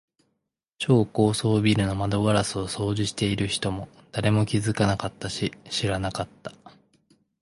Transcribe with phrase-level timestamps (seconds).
[0.79, 6.51] 超高層ビルの窓ガラスを掃除している人も、誰も気づかなかったし、知らなかった。